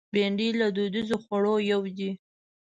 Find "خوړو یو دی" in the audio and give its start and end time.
1.23-2.09